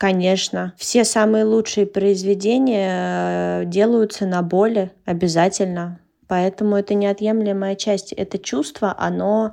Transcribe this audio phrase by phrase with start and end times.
[0.00, 0.72] Конечно.
[0.78, 6.00] Все самые лучшие произведения э, делаются на боли обязательно.
[6.26, 8.14] Поэтому это неотъемлемая часть.
[8.14, 9.52] Это чувство, оно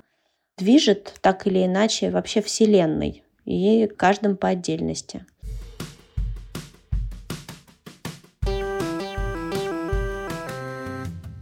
[0.57, 5.25] движет так или иначе вообще Вселенной и каждым по отдельности.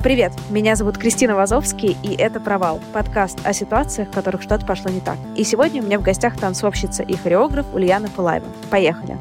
[0.05, 4.91] Привет, меня зовут Кристина Вазовский, и это «Провал»— подкаст о ситуациях, в которых что-то пошло
[4.91, 5.17] не так.
[5.35, 8.45] И сегодня у меня в гостях танцовщица и хореограф Ульяна Пылаева.
[8.69, 9.17] Поехали!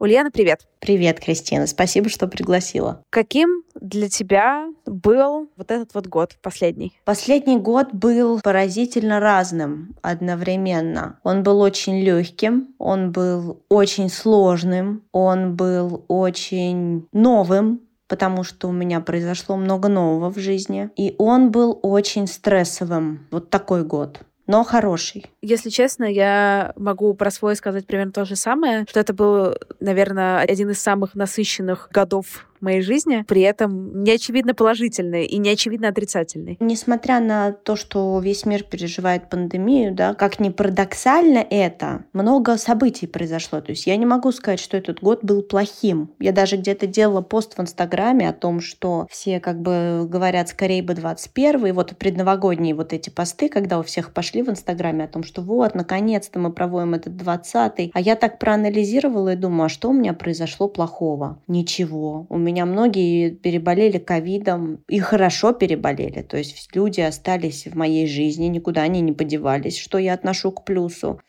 [0.00, 0.66] Ульяна, привет.
[0.78, 1.66] Привет, Кристина.
[1.66, 3.02] Спасибо, что пригласила.
[3.10, 6.98] Каким для тебя был вот этот вот год последний?
[7.04, 11.20] Последний год был поразительно разным одновременно.
[11.22, 18.72] Он был очень легким, он был очень сложным, он был очень новым, потому что у
[18.72, 20.88] меня произошло много нового в жизни.
[20.96, 23.26] И он был очень стрессовым.
[23.30, 25.26] Вот такой год но хороший.
[25.42, 30.38] Если честно, я могу про свой сказать примерно то же самое, что это был, наверное,
[30.38, 35.88] один из самых насыщенных годов моей жизни, при этом не очевидно положительный и не очевидно
[35.88, 36.56] отрицательный.
[36.60, 43.06] Несмотря на то, что весь мир переживает пандемию, да, как ни парадоксально это, много событий
[43.06, 43.60] произошло.
[43.60, 46.10] То есть я не могу сказать, что этот год был плохим.
[46.18, 50.82] Я даже где-то делала пост в Инстаграме о том, что все как бы говорят скорее
[50.82, 55.08] бы 21 и вот предновогодние вот эти посты, когда у всех пошли в Инстаграме о
[55.08, 59.68] том, что вот, наконец-то мы проводим этот 20 А я так проанализировала и думаю, а
[59.68, 61.40] что у меня произошло плохого?
[61.46, 62.26] Ничего.
[62.28, 66.22] У меня многие переболели ковидом и хорошо переболели.
[66.22, 70.64] То есть люди остались в моей жизни, никуда они не подевались, что я отношу к
[70.64, 71.20] плюсу.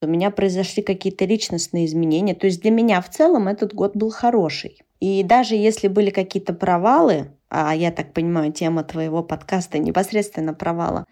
[0.00, 2.34] У меня произошли какие-то личностные изменения.
[2.34, 4.80] То есть для меня в целом этот год был хороший.
[5.00, 11.04] И даже если были какие-то провалы, а я так понимаю, тема твоего подкаста непосредственно провала,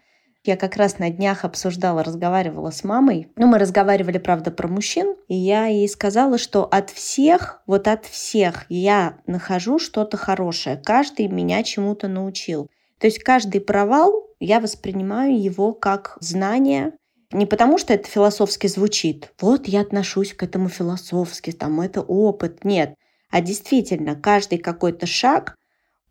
[0.43, 3.27] я как раз на днях обсуждала, разговаривала с мамой.
[3.35, 5.15] Ну, мы разговаривали, правда, про мужчин.
[5.27, 10.81] И я ей сказала, что от всех, вот от всех я нахожу что-то хорошее.
[10.83, 12.69] Каждый меня чему-то научил.
[12.99, 16.93] То есть каждый провал я воспринимаю его как знание,
[17.31, 19.31] не потому, что это философски звучит.
[19.39, 22.65] Вот я отношусь к этому философски, там это опыт.
[22.65, 22.95] Нет.
[23.29, 25.55] А действительно, каждый какой-то шаг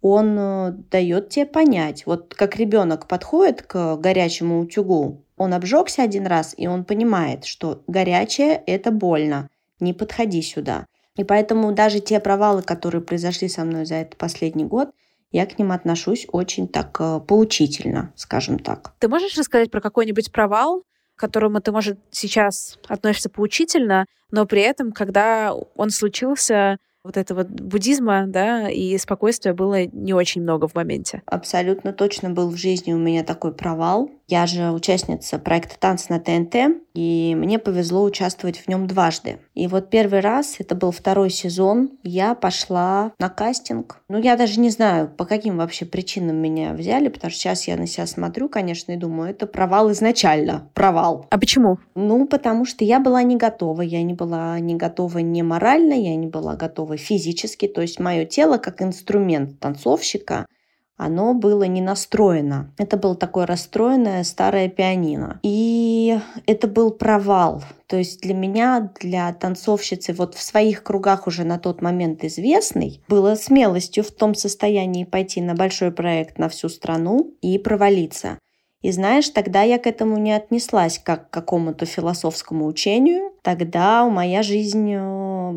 [0.02, 2.06] он э, дает тебе понять.
[2.06, 7.82] Вот как ребенок подходит к горячему утюгу, он обжегся один раз, и он понимает, что
[7.86, 10.86] горячее– это больно, не подходи сюда.
[11.16, 14.90] И поэтому даже те провалы, которые произошли со мной за этот последний год,
[15.32, 18.94] я к ним отношусь очень так э, поучительно, скажем так.
[18.98, 20.82] Ты можешь рассказать про какой-нибудь провал,
[21.14, 27.44] к которому ты, может, сейчас относишься поучительно, но при этом, когда он случился, вот этого
[27.44, 31.22] буддизма, да, и спокойствия было не очень много в моменте.
[31.26, 34.10] Абсолютно точно был в жизни у меня такой провал.
[34.30, 36.54] Я же участница проекта «Танцы на ТНТ»,
[36.94, 39.40] и мне повезло участвовать в нем дважды.
[39.56, 44.00] И вот первый раз, это был второй сезон, я пошла на кастинг.
[44.08, 47.76] Ну, я даже не знаю, по каким вообще причинам меня взяли, потому что сейчас я
[47.76, 51.26] на себя смотрю, конечно, и думаю, это провал изначально, провал.
[51.28, 51.78] А почему?
[51.96, 53.82] Ну, потому что я была не готова.
[53.82, 57.66] Я не была не готова не морально, я не была готова физически.
[57.66, 60.46] То есть мое тело как инструмент танцовщика–
[61.00, 62.70] оно было не настроено.
[62.76, 65.40] Это было такое расстроенное старое пианино.
[65.42, 67.62] И это был провал.
[67.86, 73.02] То есть для меня, для танцовщицы, вот в своих кругах уже на тот момент известной,
[73.08, 78.38] было смелостью в том состоянии пойти на большой проект на всю страну и провалиться.
[78.82, 83.32] И знаешь, тогда я к этому не отнеслась как к какому-то философскому учению.
[83.42, 84.98] Тогда моя жизнь э,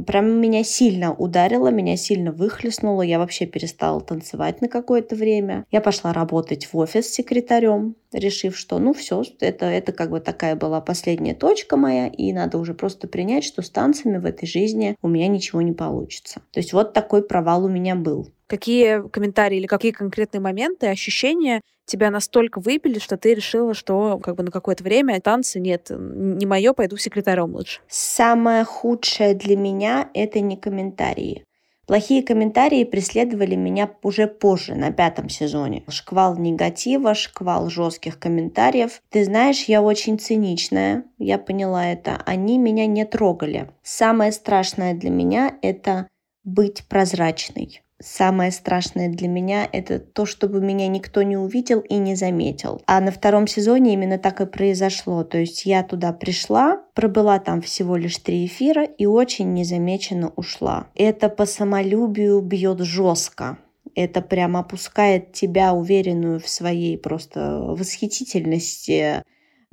[0.01, 3.01] прям меня сильно ударила, меня сильно выхлестнула.
[3.01, 5.65] Я вообще перестала танцевать на какое-то время.
[5.71, 10.55] Я пошла работать в офис секретарем, решив, что ну все, это, это как бы такая
[10.55, 14.95] была последняя точка моя, и надо уже просто принять, что с танцами в этой жизни
[15.01, 16.41] у меня ничего не получится.
[16.51, 18.29] То есть вот такой провал у меня был.
[18.47, 24.35] Какие комментарии или какие конкретные моменты, ощущения тебя настолько выбили, что ты решила, что как
[24.35, 27.81] бы на какое-то время танцы нет, не мое, пойду секретарем лучше?
[27.87, 31.45] Самое худшее для меня— это не комментарии.
[31.85, 35.83] Плохие комментарии преследовали меня уже позже, на пятом сезоне.
[35.89, 39.01] Шквал негатива, шквал жестких комментариев.
[39.09, 42.21] Ты знаешь, я очень циничная, я поняла это.
[42.25, 43.69] Они меня не трогали.
[43.83, 46.07] Самое страшное для меня— это
[46.45, 47.82] быть прозрачной.
[48.03, 52.81] Самое страшное для меня— это то, чтобы меня никто не увидел и не заметил.
[52.85, 55.23] А на втором сезоне именно так и произошло.
[55.23, 60.87] То есть я туда пришла, пробыла там всего лишь три эфира и очень незамеченно ушла.
[60.95, 63.57] Это по самолюбию бьет жестко
[63.95, 69.23] это прям опускает тебя, уверенную в своей просто восхитительности,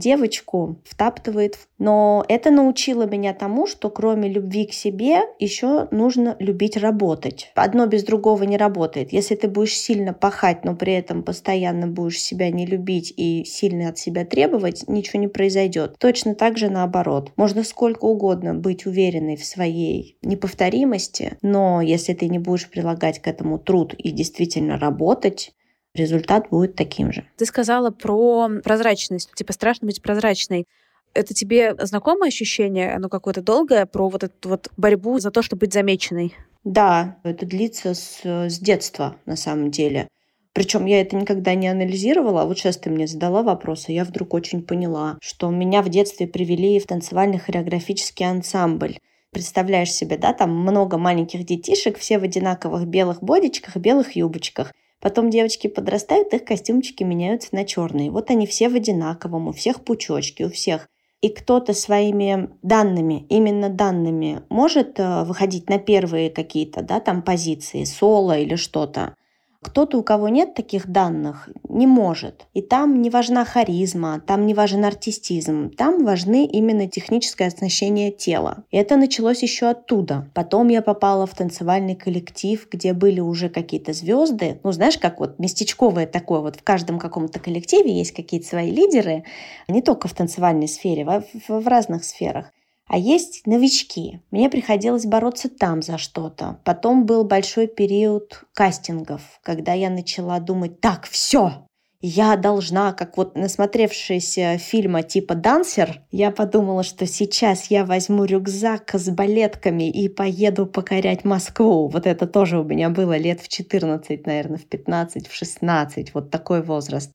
[0.01, 1.59] девочку втаптывает.
[1.79, 7.53] Но это научило меня тому, что кроме любви к себе еще нужно любить работать.
[7.55, 9.13] Одно без другого не работает.
[9.13, 13.91] Если ты будешь сильно пахать, но при этом постоянно будешь себя не любить и сильно
[13.91, 15.97] от себя требовать, ничего не произойдет.
[15.99, 17.33] Точно так же наоборот.
[17.37, 23.29] Можно сколько угодно быть уверенной в своей неповторимости, но если ты не будешь прилагать к
[23.29, 25.53] этому труд и действительно работать,
[25.95, 27.27] результат будет таким же.
[27.37, 29.33] Ты сказала про прозрачность.
[29.35, 30.67] Типа страшно быть прозрачной.
[31.13, 35.61] Это тебе знакомое ощущение, оно какое-то долгое, про вот эту вот борьбу за то, чтобы
[35.61, 36.35] быть замеченной?
[36.63, 40.09] Да, это длится с, с детства, на самом деле.
[40.53, 44.05] Причем я это никогда не анализировала, а вот сейчас ты мне задала вопрос, и я
[44.05, 48.99] вдруг очень поняла, что меня в детстве привели в танцевальный хореографический ансамбль.
[49.31, 54.73] Представляешь себе, да, там много маленьких детишек, все в одинаковых белых бодичках, белых юбочках.
[55.01, 58.11] Потом девочки подрастают, их костюмчики меняются на черные.
[58.11, 60.89] Вот они все в одинаковом, у всех пучочки, у всех.
[61.23, 67.85] И кто-то своими данными, именно данными, может э, выходить на первые какие-то, да, там позиции,
[67.85, 69.15] соло или что-то.
[69.63, 72.47] Кто-то, у кого нет таких данных, не может.
[72.55, 78.65] И там не важна харизма, там не важен артистизм, там важны именно техническое оснащение тела.
[78.71, 80.31] И это началось еще оттуда.
[80.33, 84.59] Потом я попала в танцевальный коллектив, где были уже какие-то звезды.
[84.65, 89.25] Ну, знаешь, как вот местечковое такое, вот в каждом каком-то коллективе есть какие-то свои лидеры,
[89.69, 92.51] не только в танцевальной сфере, в, в, в разных сферах.
[92.93, 94.21] А есть новички.
[94.33, 96.59] Мне приходилось бороться там за что-то.
[96.65, 101.69] Потом был большой период кастингов, когда я начала думать, так, все,
[102.01, 108.93] я должна, как вот насмотревшись фильма типа «Дансер», я подумала, что сейчас я возьму рюкзак
[108.95, 111.87] с балетками и поеду покорять Москву.
[111.87, 116.33] Вот это тоже у меня было лет в 14, наверное, в 15, в 16, вот
[116.33, 117.13] такой возраст.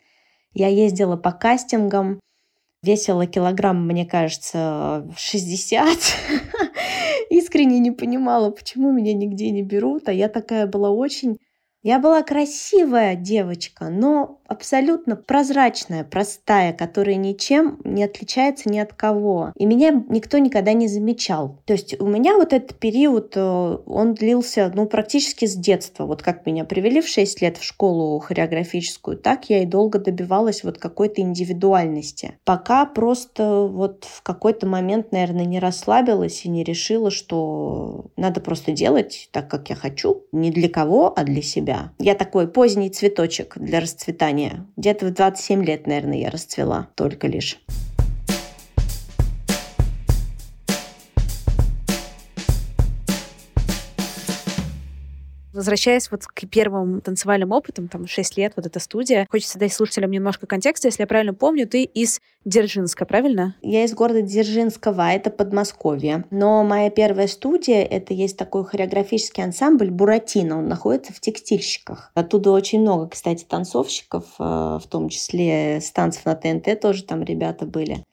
[0.53, 2.21] Я ездила по кастингам,
[2.85, 5.87] весила килограмм, мне кажется, 60.
[7.29, 11.37] Искренне не понимала, почему меня нигде не берут, а я такая была очень
[11.85, 19.53] я была красивая девочка, но абсолютно прозрачная, простая, которая ничем не отличается ни от кого.
[19.55, 21.59] И меня никто никогда не замечал.
[21.65, 26.07] То есть у меня вот этот период, э, он длился ну, практически с детства.
[26.07, 30.63] Вот как меня привели в 6 лет в школу хореографическую, так я и долго добивалась
[30.63, 32.39] вот какой-то индивидуальности.
[32.45, 38.71] Пока просто вот в какой-то момент, наверное, не расслабилась и не решила, что надо просто
[38.71, 40.23] делать так, как я хочу.
[40.31, 41.91] Не для кого, а для себя себя.
[41.99, 44.65] Я такой поздний цветочек для расцветания.
[44.77, 47.59] Где-то в 27 лет, наверное, я расцвела только лишь.
[55.55, 60.11] Возвращаясь вот к первым танцевальным опытам, там 6 лет, вот эта студия, хочется дать слушателям
[60.11, 60.89] немножко контекста.
[60.89, 63.55] Если я правильно помню, ты из Дзержинска, правильно?
[63.61, 66.25] Я из города Дзержинского, это Подмосковье.
[66.29, 70.57] Но моя первая студия, это есть такой хореографический ансамбль «Буратино».
[70.57, 72.11] Он находится в текстильщиках.
[72.15, 77.23] Оттуда очень много, кстати, танцовщиков, э, в том числе с танцев на ТНТ тоже там
[77.23, 78.03] ребята были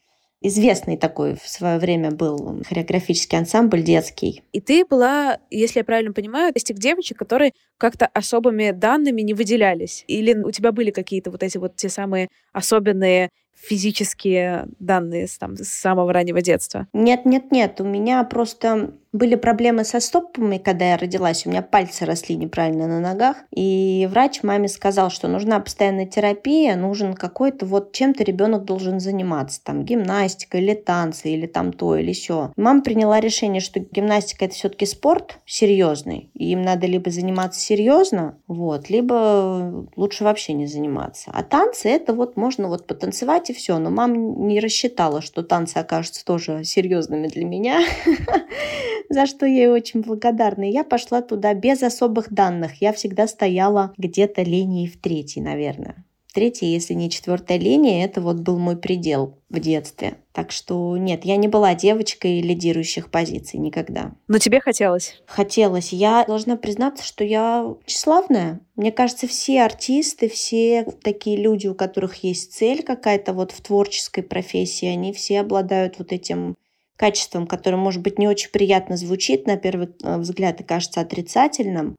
[0.43, 4.43] известный такой в свое время был хореографический ансамбль детский.
[4.53, 9.35] И ты была, если я правильно понимаю, из тех девочек, которые как-то особыми данными не
[9.35, 10.05] выделялись?
[10.07, 15.69] Или у тебя были какие-то вот эти вот те самые особенные физические данные там, с
[15.69, 16.87] самого раннего детства?
[16.93, 17.81] Нет, нет, нет.
[17.81, 21.47] У меня просто были проблемы со стопами, когда я родилась.
[21.47, 23.37] У меня пальцы росли неправильно на ногах.
[23.55, 29.63] И врач маме сказал, что нужна постоянная терапия, нужен какой-то вот чем-то ребенок должен заниматься.
[29.63, 32.53] Там гимнастика или танцы, или там то, или все.
[32.57, 36.31] Мама приняла решение, что гимнастика это все-таки спорт серьезный.
[36.35, 41.31] И им надо либо заниматься серьезно, вот, либо лучше вообще не заниматься.
[41.35, 43.79] А танцы это вот можно вот потанцевать и все.
[43.79, 47.83] Но мама не рассчитала, что танцы окажутся тоже серьезными для меня.
[49.13, 50.69] за что я ей очень благодарна.
[50.69, 52.81] И я пошла туда без особых данных.
[52.81, 56.05] Я всегда стояла где-то линии в третьей, наверное.
[56.33, 60.17] Третья, если не четвертая линия, это вот был мой предел в детстве.
[60.33, 64.13] Так что нет, я не была девочкой лидирующих позиций никогда.
[64.29, 65.21] Но тебе хотелось?
[65.27, 65.93] Хотелось.
[65.93, 68.61] Я должна признаться, что я тщеславная.
[68.77, 74.23] Мне кажется, все артисты, все такие люди, у которых есть цель какая-то вот в творческой
[74.23, 76.57] профессии, они все обладают вот этим
[76.97, 81.97] качеством, которое, может быть, не очень приятно звучит на первый э, взгляд и кажется отрицательным,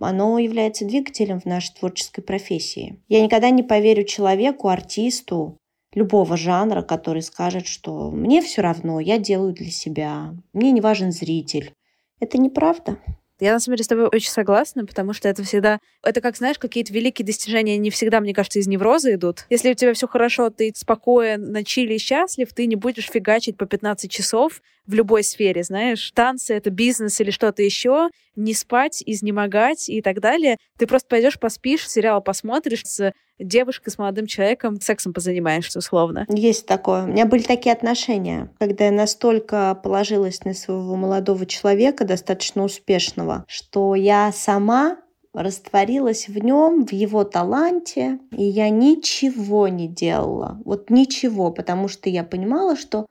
[0.00, 3.00] оно является двигателем в нашей творческой профессии.
[3.08, 5.58] Я никогда не поверю человеку, артисту
[5.94, 11.12] любого жанра, который скажет, что мне все равно, я делаю для себя, мне не важен
[11.12, 11.72] зритель.
[12.20, 12.98] Это неправда.
[13.40, 15.80] Я, на самом деле, с тобой очень согласна, потому что это всегда...
[16.02, 19.46] Это как, знаешь, какие-то великие достижения не всегда, мне кажется, из невроза идут.
[19.50, 23.66] Если у тебя все хорошо, ты спокоен, на чили счастлив, ты не будешь фигачить по
[23.66, 26.12] 15 часов в любой сфере, знаешь.
[26.14, 28.08] Танцы— это бизнес или что-то еще.
[28.36, 30.56] Не спать, изнемогать и так далее.
[30.78, 36.26] Ты просто пойдешь поспишь, сериал посмотришь с девушкой, с молодым человеком, сексом позанимаешься условно.
[36.28, 37.04] Есть такое.
[37.04, 43.44] У меня были такие отношения, когда я настолько положилась на своего молодого человека, достаточно успешного,
[43.48, 44.98] что я сама
[45.32, 50.60] растворилась в нем, в его таланте, и я ничего не делала.
[50.64, 53.06] Вот ничего, потому что я понимала, что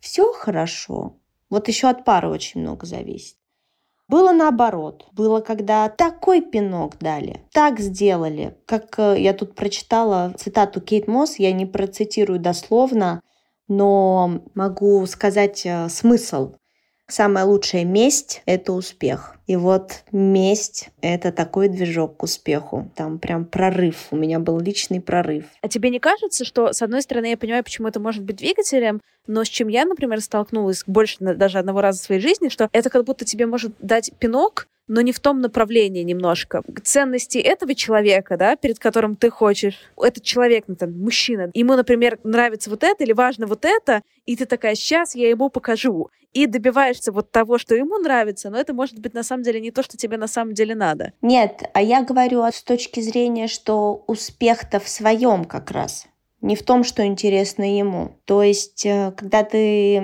[0.00, 1.18] все хорошо.
[1.50, 3.36] Вот еще от пары очень много зависит.
[4.08, 5.08] Было наоборот.
[5.12, 8.56] Было, когда такой пинок дали, так сделали.
[8.64, 13.20] Как э, я тут прочитала цитату Кейт Мосс, я не процитирую дословно,
[13.66, 16.54] но могу сказать э, смысл.
[17.08, 19.36] Самая лучшая месть– это успех.
[19.46, 22.90] И вот месть– это такой движок к успеху.
[22.96, 24.08] Там прям прорыв.
[24.10, 25.44] У меня был личный прорыв.
[25.62, 29.00] А тебе не кажется, что, с одной стороны, я понимаю, почему это может быть двигателем,
[29.28, 32.90] но с чем я, например, столкнулась больше даже одного раза в своей жизни, что это
[32.90, 36.62] как будто тебе может дать пинок, но не в том направлении немножко.
[36.82, 42.18] Ценности этого человека, да, перед которым ты хочешь, этот человек, ну, там, мужчина, ему, например,
[42.24, 46.10] нравится вот это или важно вот это, и ты такая, сейчас я ему покажу.
[46.32, 49.70] И добиваешься вот того, что ему нравится, но это может быть на самом деле не
[49.70, 51.12] то, что тебе на самом деле надо.
[51.22, 56.06] Нет, а я говорю с точки зрения, что успех-то в своем как раз
[56.42, 58.18] не в том, что интересно ему.
[58.24, 60.02] То есть, э, когда ты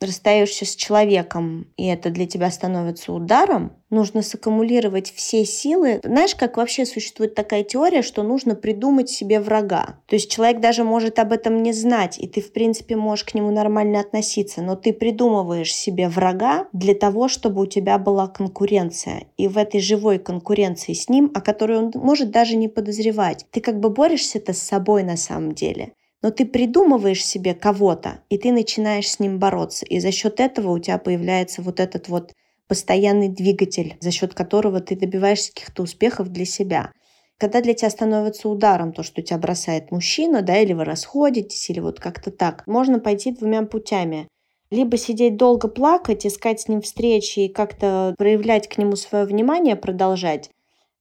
[0.00, 6.00] расстаешься с человеком, и это для тебя становится ударом, нужно саккумулировать все силы.
[6.02, 10.00] Знаешь, как вообще существует такая теория, что нужно придумать себе врага.
[10.06, 13.34] То есть человек даже может об этом не знать, и ты, в принципе, можешь к
[13.34, 19.26] нему нормально относиться, но ты придумываешь себе врага для того, чтобы у тебя была конкуренция.
[19.36, 23.60] И в этой живой конкуренции с ним, о которой он может даже не подозревать, ты
[23.60, 28.52] как бы борешься-то с собой на самом деле но ты придумываешь себе кого-то, и ты
[28.52, 29.84] начинаешь с ним бороться.
[29.84, 32.32] И за счет этого у тебя появляется вот этот вот
[32.68, 36.92] постоянный двигатель, за счет которого ты добиваешься каких-то успехов для себя.
[37.38, 41.80] Когда для тебя становится ударом то, что тебя бросает мужчина, да, или вы расходитесь, или
[41.80, 44.28] вот как-то так, можно пойти двумя путями.
[44.70, 49.76] Либо сидеть долго плакать, искать с ним встречи и как-то проявлять к нему свое внимание,
[49.76, 50.50] продолжать,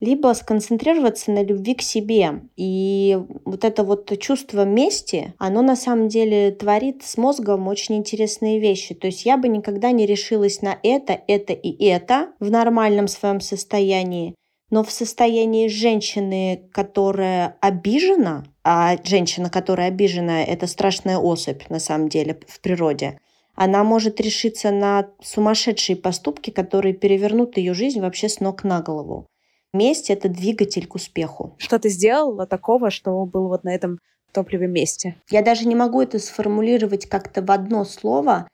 [0.01, 2.41] либо сконцентрироваться на любви к себе.
[2.57, 8.59] И вот это вот чувство мести, оно на самом деле творит с мозгом очень интересные
[8.59, 8.95] вещи.
[8.95, 13.39] То есть я бы никогда не решилась на это, это и это в нормальном своем
[13.39, 14.35] состоянии.
[14.71, 22.09] Но в состоянии женщины, которая обижена, а женщина, которая обижена, это страшная особь на самом
[22.09, 23.19] деле в природе,
[23.53, 29.27] она может решиться на сумасшедшие поступки, которые перевернут ее жизнь вообще с ног на голову.
[29.73, 31.55] Месть— это двигатель к успеху.
[31.57, 33.99] Что ты сделала такого, что было вот на этом
[34.33, 35.15] топливе месте?
[35.29, 38.47] Я даже не могу это сформулировать как-то в одно слово,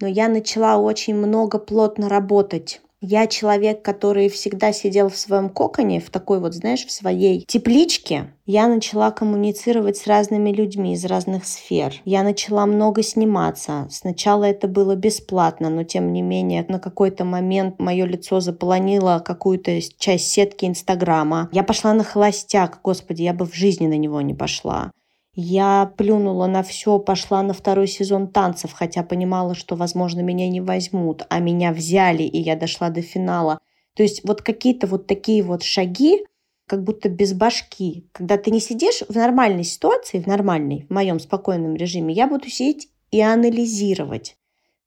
[0.00, 6.00] но я начала очень много плотно работать я человек, который всегда сидел в своем коконе,
[6.00, 8.32] в такой вот, знаешь, в своей тепличке.
[8.46, 11.94] Я начала коммуницировать с разными людьми из разных сфер.
[12.06, 13.86] Я начала много сниматься.
[13.90, 19.80] Сначала это было бесплатно, но тем не менее на какой-то момент мое лицо заполонило какую-то
[19.98, 21.50] часть сетки Инстаграма.
[21.52, 22.80] Я пошла на холостяк.
[22.82, 24.90] Господи, я бы в жизни на него не пошла.
[25.36, 30.60] Я плюнула на все, пошла на второй сезон танцев, хотя понимала, что, возможно, меня не
[30.60, 33.58] возьмут, а меня взяли, и я дошла до финала.
[33.94, 36.24] То есть вот какие-то вот такие вот шаги,
[36.66, 38.08] как будто без башки.
[38.12, 42.48] Когда ты не сидишь в нормальной ситуации, в нормальной, в моем спокойном режиме, я буду
[42.48, 44.36] сидеть и анализировать.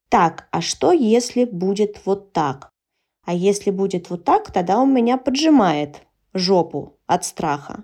[0.10, 2.72] Так, а что если будет вот так?
[3.26, 5.98] А если будет вот так, тогда он меня поджимает
[6.34, 7.84] жопу от страха.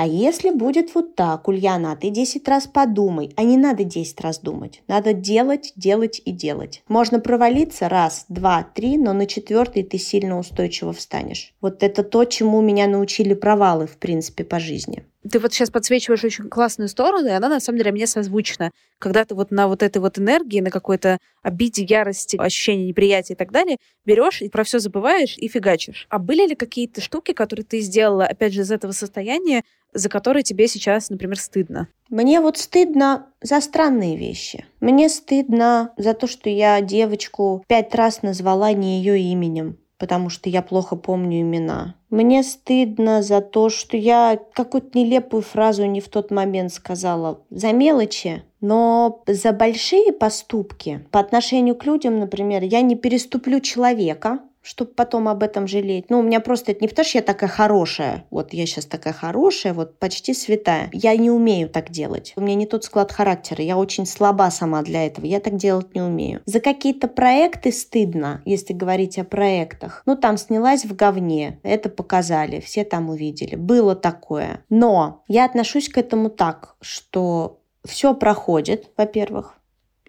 [0.00, 3.32] А если будет вот так, Ульяна, а ты 10 раз подумай.
[3.34, 4.80] А не надо 10 раз думать.
[4.86, 6.84] Надо делать, делать и делать.
[6.86, 11.52] Можно провалиться раз, два, три, но на четвертый ты сильно устойчиво встанешь.
[11.60, 16.24] Вот это то, чему меня научили провалы, в принципе, по жизни ты вот сейчас подсвечиваешь
[16.24, 18.70] очень классную сторону, и она на самом деле мне созвучна.
[18.98, 23.36] Когда ты вот на вот этой вот энергии, на какой-то обиде, ярости, ощущении неприятия и
[23.36, 26.06] так далее, берешь и про все забываешь и фигачишь.
[26.08, 30.42] А были ли какие-то штуки, которые ты сделала, опять же, из этого состояния, за которые
[30.42, 31.88] тебе сейчас, например, стыдно?
[32.10, 34.66] Мне вот стыдно за странные вещи.
[34.80, 40.48] Мне стыдно за то, что я девочку пять раз назвала не ее именем потому что
[40.48, 41.94] я плохо помню имена.
[42.10, 47.40] Мне стыдно за то, что я какую-то нелепую фразу не в тот момент сказала.
[47.50, 48.42] За мелочи.
[48.60, 55.28] Но за большие поступки по отношению к людям, например, я не переступлю человека, чтобы потом
[55.28, 56.10] об этом жалеть.
[56.10, 59.14] Ну, у меня просто это не потому, что я такая хорошая, вот я сейчас такая
[59.14, 60.90] хорошая, вот почти святая.
[60.92, 62.34] Я не умею так делать.
[62.36, 65.94] У меня не тот склад характера, я очень слаба сама для этого, я так делать
[65.94, 66.42] не умею.
[66.44, 70.02] За какие-то проекты стыдно, если говорить о проектах.
[70.04, 73.56] Ну, там снялась в говне, это показали, все там увидели.
[73.56, 74.64] Было такое.
[74.68, 79.57] Но я отношусь к этому так, что все проходит, во-первых,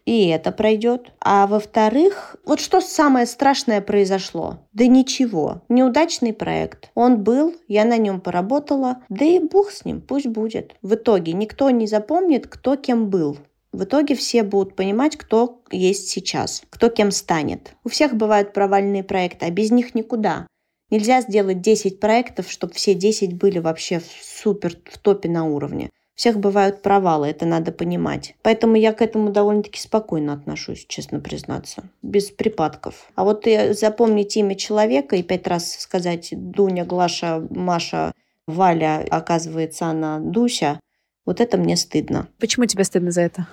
[0.10, 1.12] и это пройдет.
[1.22, 4.66] А во-вторых, вот что самое страшное произошло?
[4.74, 5.62] Да ничего.
[5.70, 6.90] Неудачный проект.
[6.96, 9.04] Он был, я на нем поработала.
[9.10, 10.74] Да и бог с ним, пусть будет.
[10.82, 13.38] В итоге никто не запомнит, кто кем был.
[13.72, 17.76] В итоге все будут понимать, кто есть сейчас, кто кем станет.
[17.84, 20.48] У всех бывают провальные проекты, а без них никуда.
[20.90, 25.92] Нельзя сделать 10 проектов, чтобы все 10 были вообще в супер в топе на уровне
[26.20, 28.36] всех бывают провалы, это надо понимать.
[28.42, 33.10] Поэтому я к этому довольно-таки спокойно отношусь, честно признаться, без припадков.
[33.16, 38.12] А вот и запомнить имя человека и пять раз сказать Дуня, Глаша, Маша,
[38.48, 40.82] Валя, оказывается, она Дуся,
[41.26, 42.28] вот это мне стыдно.
[42.38, 43.48] Почему тебе стыдно за это?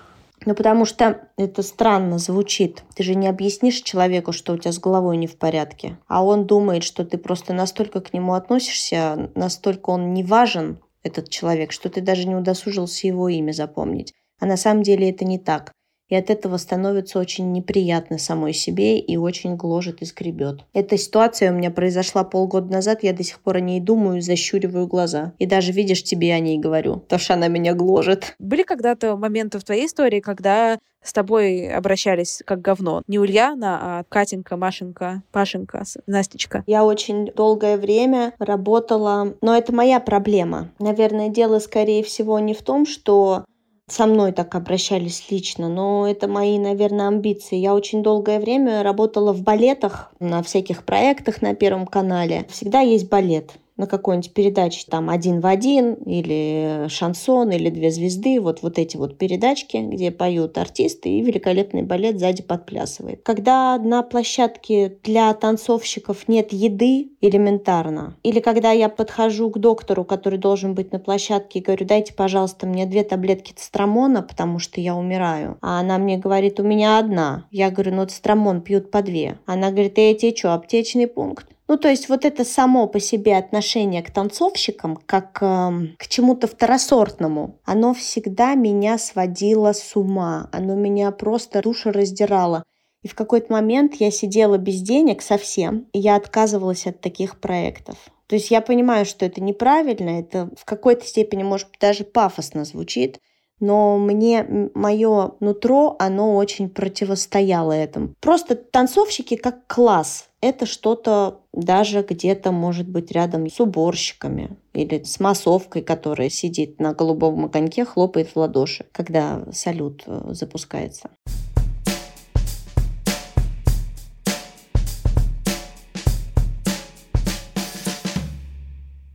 [0.45, 2.83] Ну, потому что это странно звучит.
[2.97, 5.99] Ты же не объяснишь человеку, что у тебя с головой не в порядке.
[6.09, 11.31] А он думает, что ты просто настолько к нему относишься, настолько он не важен, этот
[11.31, 14.15] человек, что ты даже не удосужился его имя запомнить.
[14.39, 15.73] А на самом деле это не так.
[16.09, 20.61] И от этого становится очень неприятно самой себе и очень гложет и скребет.
[20.73, 24.87] Эта ситуация у меня произошла полгода назад, я до сих пор о ней думаю, защуриваю
[24.87, 25.33] глаза.
[25.39, 28.35] И даже, видишь, тебе о ней говорю, потому что она меня гложет.
[28.39, 33.03] Были когда-то моменты в твоей истории, когда с тобой обращались как говно.
[33.07, 36.65] Не Ульяна, а Катенька, Машенька, Пашенька, Настечка.
[36.67, 40.73] Я очень долгое время работала, но это моя проблема.
[40.81, 43.45] Наверное, дело, скорее всего, не в том, что
[43.89, 47.57] со мной так обращались лично, но это мои, наверное, амбиции.
[47.57, 52.47] Я очень долгое время работала в балетах, на всяких проектах на Первом канале.
[52.51, 58.41] Всегда есть балет на какой-нибудь передаче там один в один или шансон или две звезды,
[58.41, 63.23] вот, вот эти вот передачки, где поют артисты и великолепный балет сзади подплясывает.
[63.23, 70.39] Когда на площадке для танцовщиков нет еды элементарно, или когда я подхожу к доктору, который
[70.39, 74.95] должен быть на площадке и говорю, дайте, пожалуйста, мне две таблетки цистрамона, потому что я
[74.97, 75.59] умираю.
[75.61, 77.47] А она мне говорит, у меня одна.
[77.51, 79.39] Я говорю, ну цистрамон пьют по две.
[79.47, 81.56] Она говорит, я тебе что, аптечный пункт?
[81.69, 86.47] Ну, то есть вот это само по себе отношение к танцовщикам, как э, к чему-то
[86.47, 92.63] второсортному, оно всегда меня сводило с ума, оно меня просто душу раздирало.
[93.03, 97.97] И в какой-то момент я сидела без денег совсем, и я отказывалась от таких проектов.
[98.27, 103.21] То есть я понимаю, что это неправильно, это в какой-то степени, может даже пафосно звучит,
[103.61, 108.15] но мне мое нутро, оно очень противостояло этому.
[108.21, 110.29] Просто танцовщики как класс.
[110.49, 116.95] Это что-то даже где-то может быть рядом с уборщиками или с массовкой, которая сидит на
[116.95, 121.11] голубом огоньке, хлопает в ладоши, когда салют э, запускается.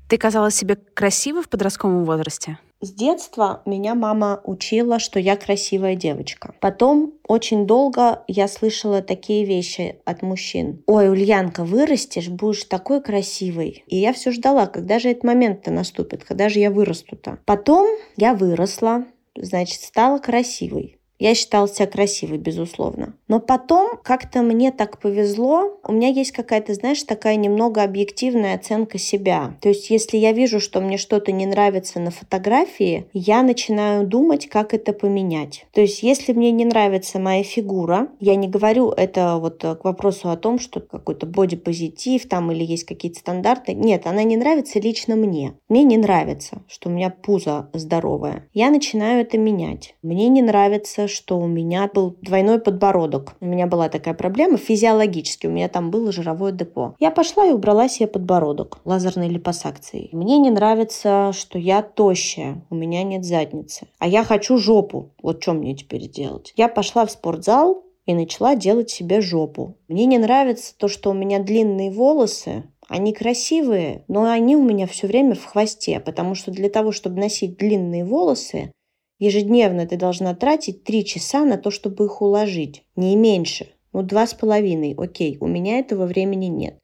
[0.09, 2.59] Ты казалась себе красивой в подростковом возрасте?
[2.83, 6.55] С детства меня мама учила, что я красивая девочка.
[6.59, 10.81] Потом очень долго я слышала такие вещи от мужчин.
[10.87, 13.83] Ой, Ульянка, вырастешь, будешь такой красивой.
[13.85, 17.37] И я все ждала, когда же этот момент-то наступит, когда же я вырасту-то.
[17.45, 21.00] Потом я выросла, значит, стала красивой.
[21.21, 23.13] Я считала себя красивой, безусловно.
[23.27, 25.79] Но потом как-то мне так повезло.
[25.87, 29.55] У меня есть какая-то, знаешь, такая немного объективная оценка себя.
[29.61, 34.49] То есть, если я вижу, что мне что-то не нравится на фотографии, я начинаю думать,
[34.49, 35.67] как это поменять.
[35.73, 40.31] То есть, если мне не нравится моя фигура, я не говорю это вот к вопросу
[40.31, 43.75] о том, что какой-то бодипозитив там или есть какие-то стандарты.
[43.75, 45.53] Нет, она не нравится лично мне.
[45.69, 48.49] Мне не нравится, что у меня пузо здоровое.
[48.53, 49.93] Я начинаю это менять.
[50.01, 53.35] Мне не нравится, что у меня был двойной подбородок.
[53.39, 55.47] У меня была такая проблема физиологически.
[55.47, 56.95] У меня там было жировое депо.
[56.99, 60.09] Я пошла и убрала себе подбородок лазерной липосакцией.
[60.11, 62.65] Мне не нравится, что я тощая.
[62.69, 63.87] У меня нет задницы.
[63.99, 65.11] А я хочу жопу.
[65.21, 66.53] Вот что мне теперь делать?
[66.55, 69.77] Я пошла в спортзал, и начала делать себе жопу.
[69.87, 74.85] Мне не нравится то, что у меня длинные волосы, они красивые, но они у меня
[74.85, 78.73] все время в хвосте, потому что для того, чтобы носить длинные волосы,
[79.21, 82.83] Ежедневно ты должна тратить три часа на то, чтобы их уложить.
[82.95, 83.67] Не меньше.
[83.93, 84.95] Ну, два с половиной.
[84.97, 86.79] Окей, у меня этого времени нет.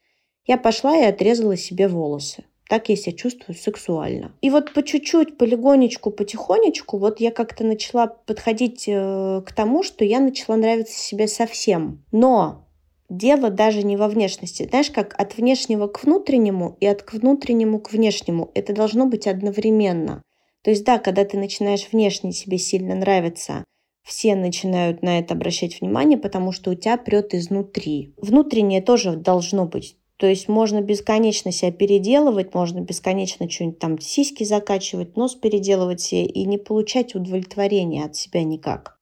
[0.45, 2.43] Я пошла и отрезала себе волосы.
[2.69, 4.33] Так я себя чувствую сексуально.
[4.41, 10.05] И вот по чуть-чуть, полигонечку, потихонечку, вот я как-то начала подходить э, к тому, что
[10.05, 12.05] я начала нравиться себе совсем.
[12.11, 12.67] Но
[13.09, 14.67] дело даже не во внешности.
[14.69, 18.51] Знаешь, как от внешнего к внутреннему и от внутреннему к внешнему.
[18.53, 20.21] Это должно быть одновременно.
[20.67, 23.63] То есть да, когда ты начинаешь внешне себе сильно нравиться,
[24.03, 28.13] все начинают на это обращать внимание, потому что у тебя прет изнутри.
[28.17, 29.95] Внутреннее тоже должно быть.
[30.17, 36.25] То есть можно бесконечно себя переделывать, можно бесконечно что-нибудь там сиськи закачивать, нос переделывать себе
[36.25, 38.96] и не получать удовлетворения от себя никак.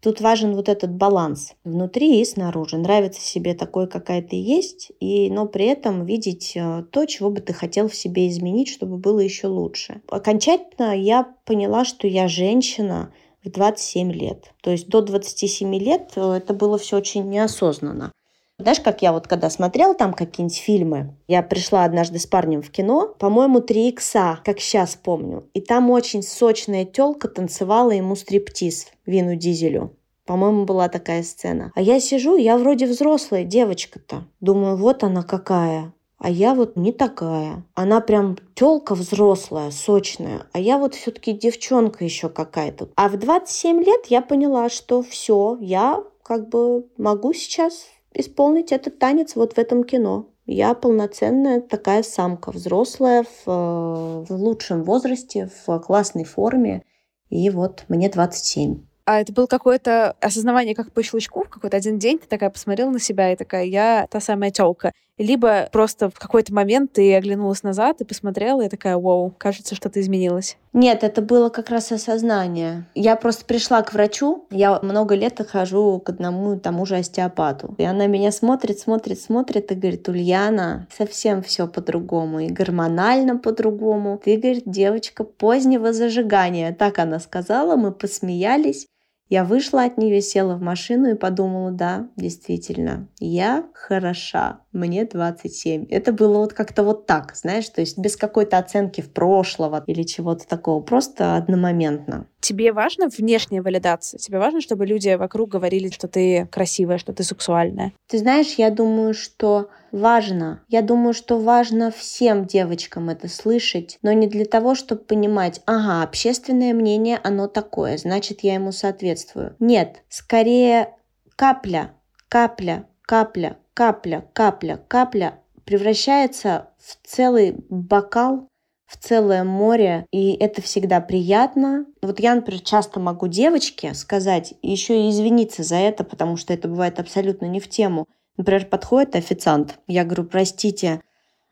[0.00, 2.76] Тут важен вот этот баланс внутри и снаружи.
[2.76, 7.40] Нравится себе такой, какая ты есть, и, но при этом видеть э, то, чего бы
[7.40, 10.02] ты хотел в себе изменить, чтобы было еще лучше.
[10.08, 14.52] Окончательно я поняла, что я женщина в 27 лет.
[14.62, 18.12] То есть до 27 лет э, это было все очень неосознанно.
[18.58, 22.70] Знаешь, как я вот когда смотрела там какие-нибудь фильмы, я пришла однажды с парнем в
[22.70, 28.86] кино, по-моему, 3 икса, как сейчас помню, и там очень сочная телка танцевала ему стриптиз
[29.04, 29.94] Вину Дизелю.
[30.24, 31.70] По-моему, была такая сцена.
[31.74, 34.24] А я сижу, я вроде взрослая девочка-то.
[34.40, 35.92] Думаю, вот она какая.
[36.18, 37.62] А я вот не такая.
[37.74, 40.46] Она прям телка взрослая, сочная.
[40.52, 42.88] А я вот все-таки девчонка еще какая-то.
[42.96, 47.86] А в 27 лет я поняла, что все, я как бы могу сейчас
[48.18, 50.28] исполнить этот танец вот в этом кино.
[50.46, 56.82] Я полноценная такая самка, взрослая, в, в лучшем возрасте, в классной форме.
[57.30, 58.84] И вот мне 27.
[59.04, 62.90] А это было какое-то осознавание как по щелчку, в какой-то один день ты такая посмотрела
[62.90, 64.92] на себя и такая, я та самая тёлка.
[65.18, 70.00] Либо просто в какой-то момент ты оглянулась назад и посмотрела, и такая, вау, кажется, что-то
[70.00, 70.58] изменилось.
[70.74, 72.86] Нет, это было как раз осознание.
[72.94, 77.74] Я просто пришла к врачу, я много лет хожу к одному тому же остеопату.
[77.78, 82.40] И она меня смотрит, смотрит, смотрит и говорит, Ульяна, совсем все по-другому.
[82.40, 84.20] И гормонально по-другому.
[84.22, 86.74] Ты, говорит, девочка позднего зажигания.
[86.74, 88.86] Так она сказала, мы посмеялись.
[89.28, 95.86] Я вышла от нее, села в машину и подумала, да, действительно, я хороша, мне 27.
[95.90, 100.04] Это было вот как-то вот так, знаешь, то есть без какой-то оценки в прошлого или
[100.04, 102.28] чего-то такого, просто одномоментно.
[102.40, 104.18] Тебе важна внешняя валидация?
[104.18, 107.92] Тебе важно, чтобы люди вокруг говорили, что ты красивая, что ты сексуальная?
[108.06, 110.62] Ты знаешь, я думаю, что важно.
[110.68, 116.02] Я думаю, что важно всем девочкам это слышать, но не для того, чтобы понимать, ага,
[116.02, 119.56] общественное мнение, оно такое, значит, я ему соответствую.
[119.58, 120.94] Нет, скорее
[121.34, 121.92] капля,
[122.28, 128.48] капля, капля, капля, капля, капля превращается в целый бокал
[128.86, 131.86] в целое море, и это всегда приятно.
[132.02, 136.68] Вот я, например, часто могу девочке сказать, еще и извиниться за это, потому что это
[136.68, 138.06] бывает абсолютно не в тему.
[138.36, 141.00] Например, подходит официант, я говорю, простите,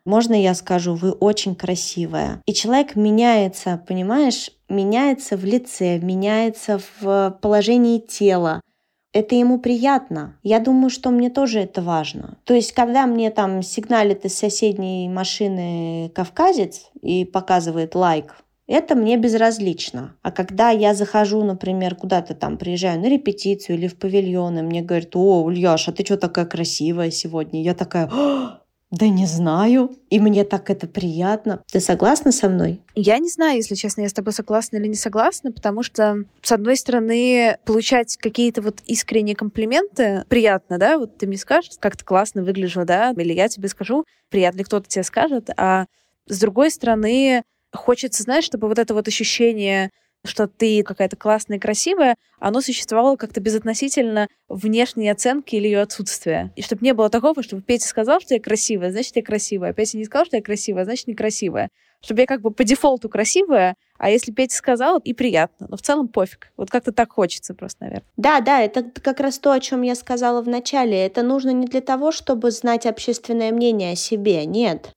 [0.05, 2.41] можно я скажу, вы очень красивая.
[2.45, 8.61] И человек меняется, понимаешь, меняется в лице, меняется в положении тела
[9.15, 10.37] это ему приятно.
[10.43, 12.37] Я думаю, что мне тоже это важно.
[12.43, 18.35] То есть, когда мне там сигналит из соседней машины кавказец и показывает лайк,
[18.67, 20.15] это мне безразлично.
[20.21, 24.81] А когда я захожу, например, куда-то там приезжаю на репетицию или в павильон, и мне
[24.81, 27.61] говорят, о, Ульяш, а ты что такая красивая сегодня?
[27.61, 28.09] Я такая,
[28.91, 29.95] да не знаю.
[30.09, 31.63] И мне так это приятно.
[31.71, 32.81] Ты согласна со мной?
[32.95, 36.51] Я не знаю, если честно, я с тобой согласна или не согласна, потому что, с
[36.51, 40.97] одной стороны, получать какие-то вот искренние комплименты приятно, да?
[40.97, 43.13] Вот ты мне скажешь, как ты классно выгляжу, да?
[43.17, 45.49] Или я тебе скажу, приятно, кто-то тебе скажет.
[45.57, 45.85] А
[46.27, 47.43] с другой стороны,
[47.75, 49.91] хочется, знаешь, чтобы вот это вот ощущение
[50.27, 56.51] что ты какая-то классная и красивая, оно существовало как-то безотносительно внешней оценки или ее отсутствия.
[56.55, 59.69] И чтобы не было такого, чтобы Петя сказал, что я красивая, значит, я красивая.
[59.69, 61.69] А Петя не сказал, что я красивая, значит, некрасивая.
[62.01, 65.67] Чтобы я как бы по дефолту красивая, а если Петя сказал, и приятно.
[65.69, 66.51] Но в целом пофиг.
[66.57, 68.05] Вот как-то так хочется просто, наверное.
[68.17, 70.97] Да, да, это как раз то, о чем я сказала в начале.
[71.05, 74.45] Это нужно не для того, чтобы знать общественное мнение о себе.
[74.45, 74.91] Нет.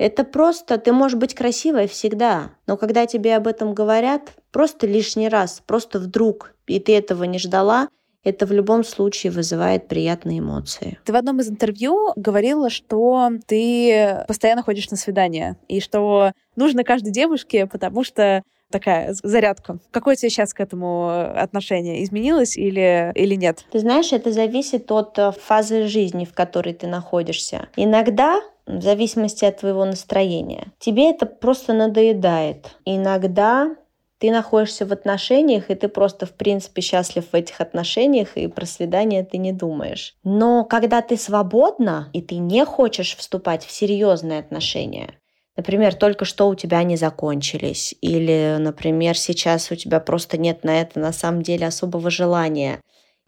[0.00, 5.28] Это просто, ты можешь быть красивой всегда, но когда тебе об этом говорят, просто лишний
[5.28, 7.88] раз, просто вдруг, и ты этого не ждала,
[8.24, 10.98] это в любом случае вызывает приятные эмоции.
[11.04, 16.82] Ты в одном из интервью говорила, что ты постоянно ходишь на свидания, и что нужно
[16.82, 19.80] каждой девушке, потому что такая зарядка.
[19.90, 22.02] Какое у тебя сейчас к этому отношение?
[22.04, 23.66] Изменилось или, или нет?
[23.70, 27.68] Ты знаешь, это зависит от э, фазы жизни, в которой ты находишься.
[27.76, 28.40] Иногда
[28.78, 30.72] в зависимости от твоего настроения.
[30.78, 32.76] Тебе это просто надоедает.
[32.84, 33.74] Иногда
[34.18, 38.66] ты находишься в отношениях, и ты просто, в принципе, счастлив в этих отношениях, и про
[38.66, 40.14] свидание ты не думаешь.
[40.24, 45.14] Но когда ты свободна, и ты не хочешь вступать в серьезные отношения,
[45.56, 50.80] Например, только что у тебя они закончились, или, например, сейчас у тебя просто нет на
[50.80, 52.80] это на самом деле особого желания,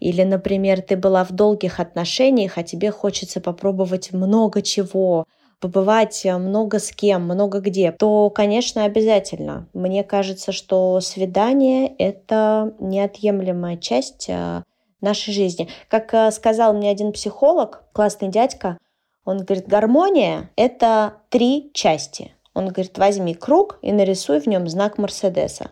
[0.03, 5.27] Или, например, ты была в долгих отношениях, а тебе хочется попробовать много чего,
[5.61, 9.69] побывать э, много с кем, много где, то, конечно, обязательно.
[9.73, 14.65] Мне кажется, что свидание— это неотъемлемая часть э,
[15.01, 15.69] нашей жизни.
[15.87, 18.79] Как э, сказал мне один психолог, классный дядька,
[19.25, 22.35] он говорит, гармония— это три части.
[22.55, 25.71] Он говорит, возьми круг и нарисуй в нем знак Мерседеса.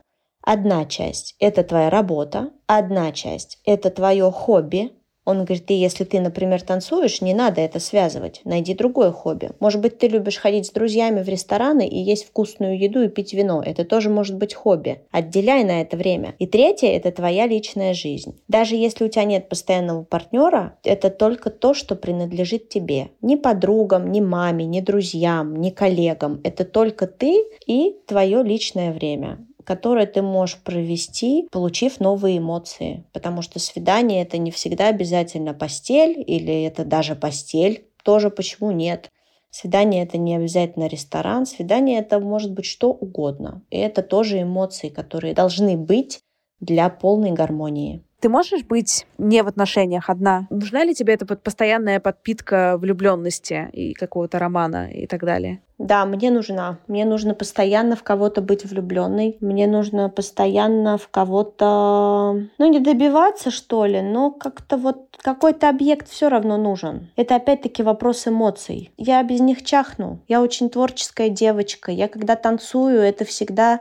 [0.53, 4.91] Одна часть– это твоя работа, одна часть– это твое хобби,
[5.25, 8.41] он говорит, и если ты, например, танцуешь, не надо это связывать.
[8.45, 9.51] Найди другое хобби.
[9.61, 13.33] Может быть, ты любишь ходить с друзьями в рестораны и есть вкусную еду и пить
[13.33, 13.63] вино.
[13.65, 15.03] Это тоже может быть хобби.
[15.13, 16.35] Отделяй на это время.
[16.41, 18.41] И третье– это твоя личная жизнь.
[18.49, 23.11] Даже если у тебя нет постоянного партнера, это только то, что принадлежит тебе.
[23.23, 26.41] Ни подругам, ни маме, ни друзьям, ни коллегам.
[26.43, 33.05] Это только ты и твое личное время которое ты можешь провести, получив новые эмоции.
[33.13, 37.87] Потому что свидание это не всегда обязательно постель или это даже постель.
[38.05, 39.11] Тоже почему нет?
[39.51, 43.63] Свидание это не обязательно ресторан, свидание это может быть что угодно.
[43.71, 46.21] И это тоже эмоции, которые должны быть
[46.61, 48.05] для полной гармонии.
[48.21, 50.47] Ты можешь быть не в отношениях одна?
[50.51, 55.61] Нужна ли тебе эта постоянная подпитка влюбленности и какого-то романа и так далее?
[55.81, 56.79] Да, мне нужна.
[56.89, 59.39] Мне нужно постоянно в кого-то быть влюбленной.
[59.41, 66.11] Мне нужно постоянно в кого-то, ну, не добиваться, что ли, но как-то вот какой-то объект
[66.11, 67.09] все равно нужен.
[67.17, 68.93] Это опять-таки вопрос эмоций.
[68.99, 70.21] Я без них чахну.
[70.29, 71.91] Я очень творческая девочка.
[71.91, 73.81] Я когда танцую, это всегда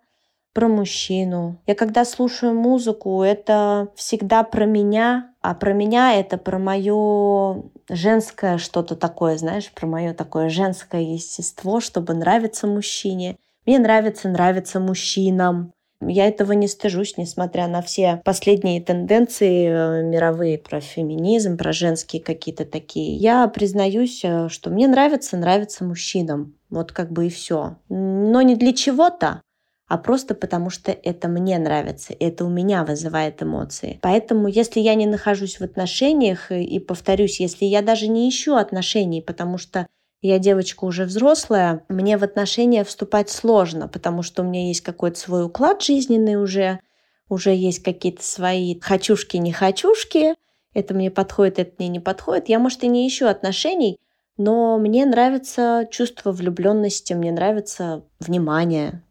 [0.54, 1.62] про мужчину.
[1.68, 8.58] Я когда слушаю музыку, это всегда про меня, а про меня это про мое женское
[8.58, 13.38] что-то такое, знаешь, про мое такое женское естество, чтобы нравиться мужчине.
[13.66, 15.74] Мне нравится нравиться мужчинам.
[16.02, 22.22] Я этого не стыжусь, несмотря на все последние тенденции э, мировые про феминизм, про женские
[22.24, 23.18] какие-то такие.
[23.18, 26.56] Я признаюсь, э, что мне нравится нравиться мужчинам.
[26.70, 27.76] Вот как бы и все.
[27.90, 29.42] Но не для чего-то,
[29.90, 34.00] а просто потому что это мне нравится, это у меня вызывает эмоции.
[34.04, 39.22] Поэтому, если я не нахожусь в отношениях, и повторюсь, если я даже не ищу отношений,
[39.22, 39.88] потому что
[40.22, 45.20] я девочка уже взрослая, мне в отношения вступать сложно, потому что у меня есть какой-то
[45.20, 46.80] свой уклад жизненный уже,
[47.28, 50.36] уже есть какие-то свои хочушки-не-хочушки,
[50.76, 52.48] это мне подходит, это мне не подходит.
[52.48, 53.98] Я, может, и не ищу отношений,
[54.38, 59.02] но мне нравится чувство влюбленности, мне нравится внимание,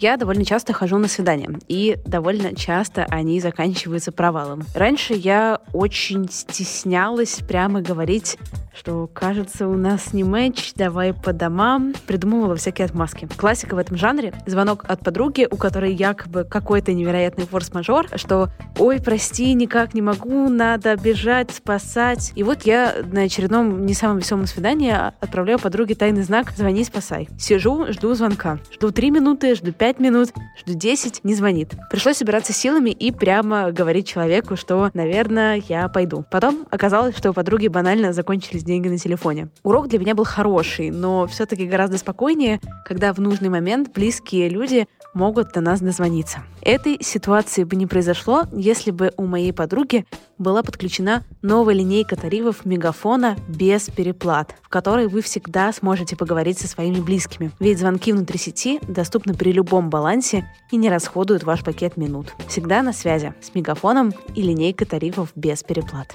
[0.00, 4.62] Я довольно часто хожу на свидания, и довольно часто они заканчиваются провалом.
[4.74, 8.38] Раньше я очень стеснялась прямо говорить
[8.80, 11.92] что, кажется, у нас не матч, давай по домам.
[12.06, 13.28] Придумывала всякие отмазки.
[13.36, 14.32] Классика в этом жанре.
[14.46, 20.48] Звонок от подруги, у которой якобы какой-то невероятный форс-мажор, что «Ой, прости, никак не могу,
[20.48, 22.32] надо бежать, спасать».
[22.36, 27.28] И вот я на очередном не самом веселом свидании отправляю подруге тайный знак «Звони, спасай».
[27.38, 28.60] Сижу, жду звонка.
[28.72, 31.74] Жду три минуты, жду пять минут, жду десять, не звонит.
[31.90, 36.24] Пришлось собираться силами и прямо говорить человеку, что, наверное, я пойду.
[36.30, 39.48] Потом оказалось, что у подруги банально закончились деньги на телефоне.
[39.62, 44.86] Урок для меня был хороший, но все-таки гораздо спокойнее, когда в нужный момент близкие люди
[45.14, 46.40] могут до нас дозвониться.
[46.62, 50.06] Этой ситуации бы не произошло, если бы у моей подруги
[50.38, 56.68] была подключена новая линейка тарифов Мегафона без переплат, в которой вы всегда сможете поговорить со
[56.68, 57.50] своими близкими.
[57.60, 62.34] Ведь звонки внутри сети доступны при любом балансе и не расходуют ваш пакет минут.
[62.48, 66.14] Всегда на связи с Мегафоном и линейкой тарифов без переплат.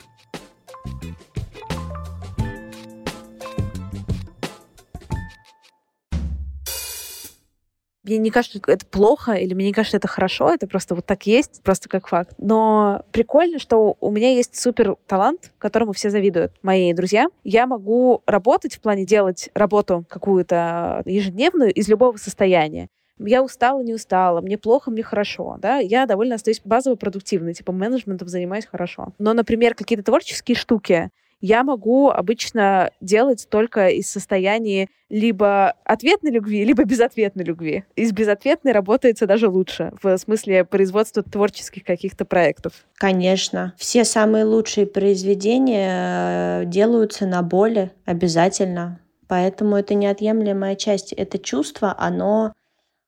[8.05, 11.25] Мне не кажется, это плохо, или мне не кажется, это хорошо, это просто вот так
[11.25, 12.33] есть, просто как факт.
[12.37, 17.27] Но прикольно, что у меня есть супер талант, которому все завидуют, мои друзья.
[17.43, 22.89] Я могу работать в плане делать работу какую-то ежедневную из любого состояния.
[23.17, 27.71] Я устала, не устала, мне плохо, мне хорошо, да, я довольно остаюсь базово продуктивной, типа
[27.71, 29.13] менеджментом занимаюсь хорошо.
[29.19, 31.09] Но, например, какие-то творческие штуки,
[31.41, 37.83] я могу обычно делать только из состояния либо ответной любви, либо безответной любви.
[37.95, 42.85] Из безответной работается даже лучше в смысле производства творческих каких-то проектов.
[42.95, 43.73] Конечно.
[43.77, 48.99] Все самые лучшие произведения э, делаются на боли обязательно.
[49.27, 51.13] Поэтому это неотъемлемая часть.
[51.13, 52.53] Это чувство, оно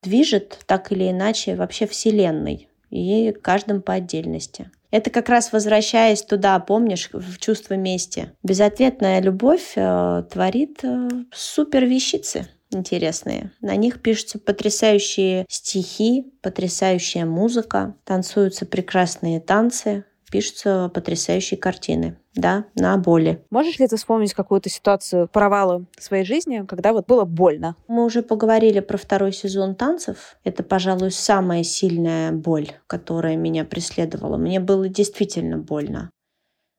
[0.04, 4.72] движет так или иначе вообще Вселенной и каждым по отдельности.
[4.90, 8.32] Это как раз возвращаясь туда, помнишь, в чувство мести.
[8.44, 12.48] Безответная любовь э, творит э, супер вещицы.
[12.72, 13.52] интересные.
[13.62, 22.98] На них пишутся потрясающие стихи, потрясающая музыка, танцуются прекрасные танцы, пишутся потрясающие картины, да, на
[22.98, 23.44] боли.
[23.50, 27.76] Можешь ли ты вспомнить какую-то ситуацию провала в своей жизни, когда вот было больно?
[27.88, 30.38] Мы уже поговорили про второй сезон танцев.
[30.44, 34.38] Это, пожалуй, самая сильная боль, которая меня преследовала.
[34.38, 36.10] Мне было действительно больно.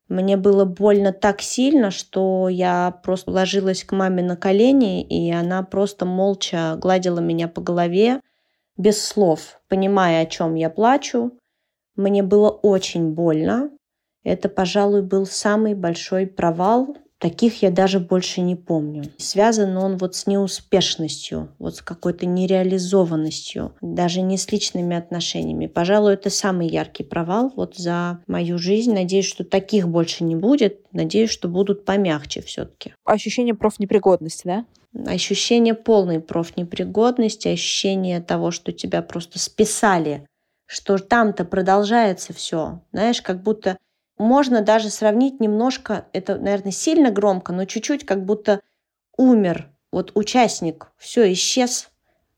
[0.09, 5.63] Мне было больно так сильно, что я просто ложилась к маме на колени, и она
[5.63, 8.21] просто молча гладила меня по голове,
[8.79, 11.38] без слов, понимая, о чем я плачу,
[11.99, 13.71] мне было очень больно.
[14.25, 16.97] Это, пожалуй, был самый большой провал.
[17.19, 19.05] Таких я даже больше не помню.
[19.17, 25.67] Связан он вот с неуспешностью, вот с какой-то нереализованностью, даже не с личными отношениями.
[25.67, 28.95] Пожалуй, это самый яркий провал вот за мою жизнь.
[28.95, 30.81] Надеюсь, что таких больше не будет.
[30.93, 32.95] Надеюсь, что будут помягче все-таки.
[33.05, 34.65] Ощущение профнепригодности, да?
[35.05, 40.25] Ощущение полной профнепригодности, ощущение того, что тебя просто списали
[40.69, 42.83] что там-то продолжается все.
[42.93, 43.79] Знаешь, как будто
[44.19, 48.61] можно даже сравнить немножко, это, наверное, сильно громко, но чуть-чуть как будто
[49.17, 51.89] умер вот участник, все исчез,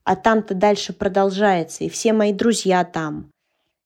[0.05, 3.33] а там-то дальше продолжается, и все мои друзья там,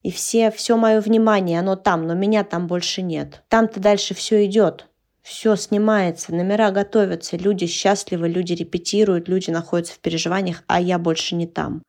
[0.03, 3.41] и все, все мое внимание, оно там, но меня там больше нет.
[3.47, 4.87] Там-то дальше все идет,
[5.23, 11.33] все снимается, номера готовятся, люди счастливы, люди репетируют, люди находятся в переживаниях, а я больше
[11.33, 11.81] не там.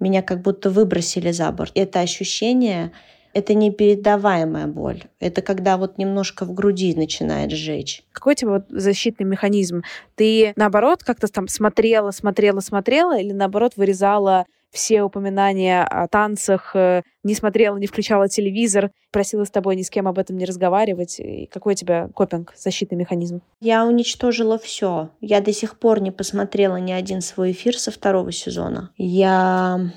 [0.00, 1.72] Меня как будто выбросили за борт.
[1.74, 2.92] Это ощущение
[3.32, 5.04] это непередаваемая боль.
[5.20, 8.02] Это когда вот немножко в груди начинает сжечь.
[8.12, 9.82] Какой у тебя вот защитный механизм?
[10.16, 17.02] Ты, наоборот, как-то там смотрела, смотрела, смотрела или, наоборот, вырезала все упоминания о танцах, э,
[17.22, 21.18] не смотрела, не включала телевизор, просила с тобой ни с кем об этом не разговаривать.
[21.18, 23.42] И какой у тебя копинг, защитный механизм?
[23.60, 25.10] Я уничтожила все.
[25.20, 28.90] Я до сих пор не посмотрела ни один свой эфир со второго сезона.
[28.96, 29.92] Я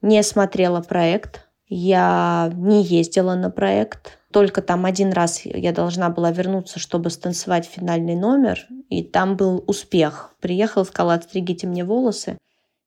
[0.00, 1.48] не смотрела проект.
[1.74, 4.18] Я не ездила на проект.
[4.30, 9.62] Только там один раз я должна была вернуться, чтобы станцевать финальный номер, и там был
[9.66, 10.34] успех.
[10.40, 12.38] Приехал, сказал, отстригите мне волосы.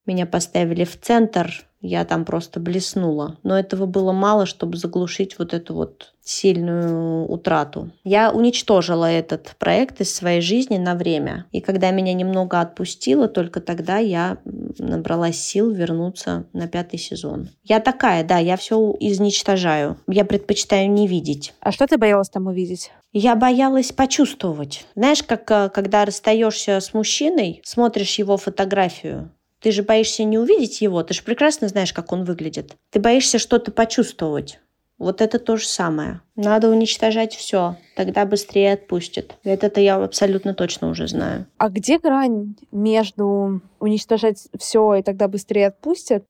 [0.05, 3.37] Меня поставили в центр, я там просто блеснула.
[3.43, 7.91] Но этого было мало, чтобы заглушить вот эту вот сильную утрату.
[8.03, 11.45] Я уничтожила этот проект из своей жизни на время.
[11.51, 14.39] И когда меня немного отпустило, только тогда я
[14.79, 17.49] набралась сил вернуться на пятый сезон.
[17.63, 19.97] Я такая, да, я все изничтожаю.
[20.07, 21.53] Я предпочитаю не видеть.
[21.59, 22.91] А что ты боялась там увидеть?
[23.13, 24.85] Я боялась почувствовать.
[24.95, 29.29] Знаешь, как э, когда расстаешься с мужчиной, смотришь его фотографию,
[29.65, 32.75] ты же боишься не увидеть его, ты же прекрасно знаешь, как он выглядит.
[32.91, 34.59] Ты боишься что-то почувствовать.
[34.99, 36.21] Вот это то же самое.
[36.35, 39.33] Надо уничтожать все, тогда быстрее отпустит.
[39.43, 41.47] Это-то я абсолютно точно уже знаю.
[41.57, 46.25] А где грань между уничтожать все и тогда быстрее отпустят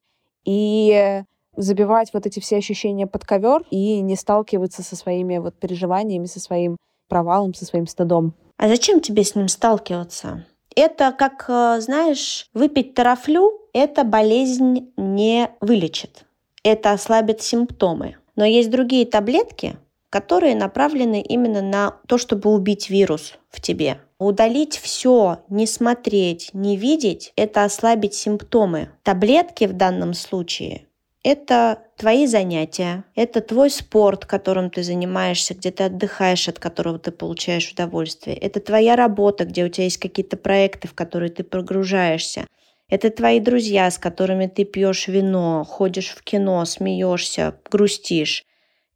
[0.46, 1.22] и
[1.58, 6.40] забивать вот эти все ощущения под ковер и не сталкиваться со своими вот переживаниями, со
[6.40, 6.78] своим
[7.10, 8.34] провалом, со своим стыдом?
[8.56, 10.46] А зачем тебе с ним сталкиваться?
[10.76, 16.26] Это как, э, знаешь, выпить тарафлю, эта болезнь не вылечит.
[16.64, 18.18] Это ослабит симптомы.
[18.36, 19.78] Но есть другие таблетки,
[20.10, 24.00] которые направлены именно на то, чтобы убить вирус в тебе.
[24.18, 28.90] Удалить все, не смотреть, не видеть– это ослабить симптомы.
[29.04, 30.88] Таблетки в данном случае
[31.26, 37.12] это твои занятия, это твой спорт, которым ты занимаешься, где ты отдыхаешь, от которого ты
[37.12, 38.38] получаешь удовольствие.
[38.38, 42.46] Это твоя работа, где у тебя есть какие-то проекты, в которые ты прогружаешься.
[42.90, 48.46] Это твои друзья, с которыми ты пьешь вино, ходишь в кино, смеешься, грустишь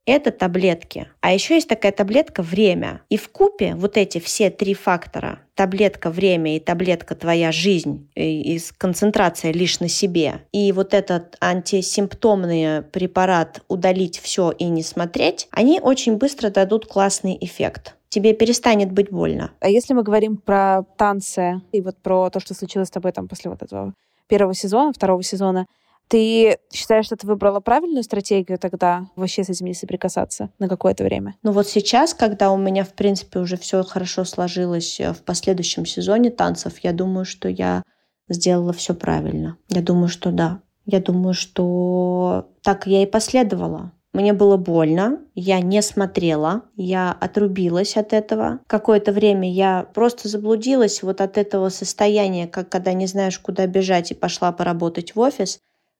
[0.09, 1.07] это таблетки.
[1.21, 3.01] А еще есть такая таблетка время.
[3.09, 8.55] И в купе вот эти все три фактора таблетка время и таблетка твоя жизнь и,
[8.55, 15.49] и концентрация лишь на себе и вот этот антисимптомный препарат удалить все и не смотреть,
[15.51, 19.51] они очень быстро дадут классный эффект тебе перестанет быть больно.
[19.59, 23.27] А если мы говорим про танцы и вот про то, что случилось с тобой там
[23.27, 23.93] после вот этого
[24.27, 25.65] первого сезона, второго сезона,
[26.09, 31.03] ты считаешь, что ты выбрала правильную стратегию тогда вообще с этим не соприкасаться на какое-то
[31.03, 31.35] время?
[31.43, 35.85] Ну вот сейчас, когда у меня, в принципе, уже все хорошо сложилось э, в последующем
[35.85, 37.83] сезоне танцев, я думаю, что я
[38.27, 39.57] сделала все правильно.
[39.69, 40.61] Я думаю, что да.
[40.85, 43.91] Я думаю, что так я и последовала.
[44.11, 48.59] Мне было больно, я не смотрела, я отрубилась от этого.
[48.65, 54.09] Какое-то время я просто заблудилась вот от этого состояния, как когда не знаешь, куда бежать,
[54.09, 55.59] и пошла поработать в офис.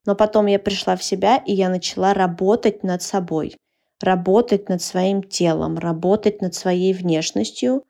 [0.09, 3.55] Но потом я пришла в себя, и я начала работать над собой,
[4.01, 7.83] работать над своим телом, работать над своей внешностью,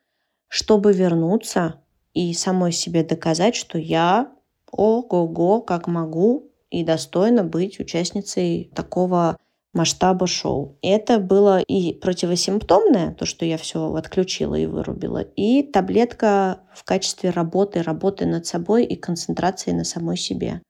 [0.50, 1.76] чтобы вернуться
[2.14, 4.34] и самой себе доказать, что я
[4.70, 9.38] ого-го, как могу и достойно быть участницей такого
[9.72, 10.78] масштаба шоу.
[10.82, 17.30] Это было и противосимптомное, то, что я все отключила и вырубила, и таблетка в качестве
[17.30, 20.62] работы, работы над собой и концентрации на самой себе.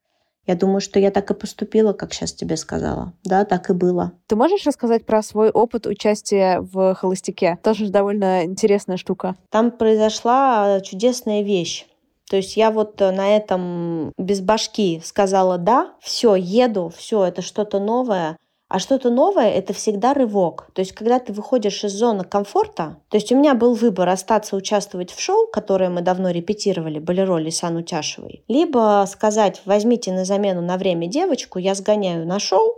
[0.50, 3.14] Я думаю, что я так и поступила, как сейчас тебе сказала.
[3.24, 4.14] Да, так и было.
[4.26, 7.60] Ты можешь рассказать про свой опыт участия в «Холостяке»?
[7.62, 9.36] Тоже довольно интересная штука.
[9.52, 11.86] Там произошла чудесная вещь.
[12.32, 17.78] То есть я вот на этом без башки сказала «да», все, еду, все, это что-то
[17.78, 18.36] новое.
[18.70, 20.70] А что-то новое— это всегда рывок.
[20.74, 24.56] То есть, когда ты выходишь из зоны комфорта, то есть у меня был выбор остаться
[24.56, 30.24] участвовать в шоу, которое мы давно репетировали, были роли Сан Утяшевой, либо сказать, возьмите на
[30.24, 32.76] замену на время девочку, я сгоняю на шоу,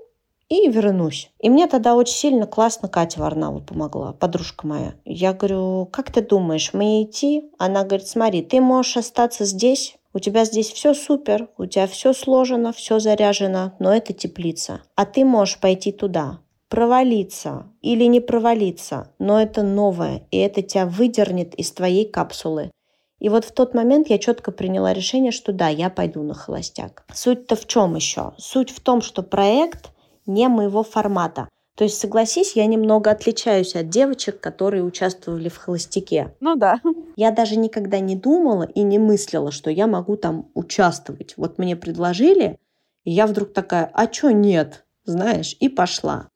[0.48, 1.32] и вернусь.
[1.40, 4.96] И мне тогда очень сильно классно Катя Варнава помогла, подружка моя.
[5.06, 7.50] Я говорю, как ты думаешь, мне идти?
[7.58, 12.14] Она говорит, смотри, ты можешь остаться здесь, у тебя здесь все супер, у тебя все
[12.14, 14.82] сложено, все заряжено, но это теплица.
[14.96, 16.40] А ты можешь пойти туда,
[16.70, 22.72] провалиться или не провалиться, но это новое, и это тебя выдернет из твоей капсулы.
[23.20, 27.06] И вот в тот момент я четко приняла решение, что да, я пойду на холостяк.
[27.14, 28.34] Суть-то в чем еще?
[28.38, 29.92] Суть в том, что проект
[30.26, 31.48] не моего формата.
[31.76, 36.36] То есть, согласись, я немного отличаюсь от девочек, которые участвовали в «Холостяке».
[36.40, 36.80] Ну да.
[37.16, 41.34] Я даже никогда не думала и не мыслила, что я могу там участвовать.
[41.38, 42.60] Вот мне предложили,
[43.04, 44.86] и я вдруг такая, а чё нет?
[45.06, 46.30] Знаешь, и пошла.